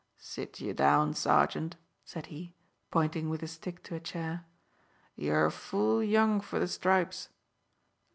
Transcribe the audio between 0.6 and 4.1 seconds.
down, sergeant," said he, pointing with his stick to a